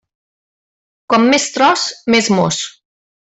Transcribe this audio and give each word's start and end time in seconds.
Com 1.13 1.27
més 1.33 1.45
tros, 1.57 1.83
més 2.15 2.31
mos. 2.39 2.63